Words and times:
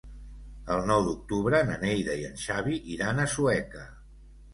El 0.75 0.79
nou 0.91 1.03
d'octubre 1.07 1.59
na 1.67 1.75
Neida 1.83 2.15
i 2.21 2.25
en 2.29 2.39
Xavi 2.45 2.79
iran 2.95 3.21
a 3.21 3.27
Sueca. 3.35 3.85